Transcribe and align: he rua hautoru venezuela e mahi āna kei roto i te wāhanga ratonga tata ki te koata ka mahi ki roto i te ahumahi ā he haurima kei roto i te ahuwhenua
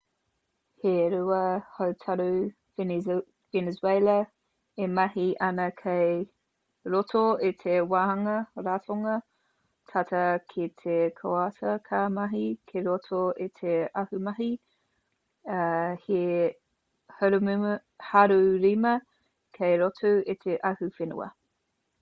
he 0.83 0.91
rua 1.13 1.41
hautoru 1.73 2.27
venezuela 3.55 4.15
e 4.85 4.85
mahi 4.99 5.25
āna 5.47 5.65
kei 5.81 6.15
roto 6.93 7.21
i 7.49 7.51
te 7.63 7.75
wāhanga 7.91 8.37
ratonga 8.67 9.17
tata 9.93 10.23
ki 10.53 10.65
te 10.83 10.95
koata 11.19 11.75
ka 11.89 12.01
mahi 12.17 12.43
ki 12.71 12.83
roto 12.89 13.21
i 13.47 13.47
te 13.61 13.77
ahumahi 14.03 14.49
ā 15.59 15.63
he 16.07 16.23
haurima 17.19 18.95
kei 19.59 19.79
roto 19.87 20.15
i 20.35 20.35
te 20.47 20.57
ahuwhenua 20.71 21.29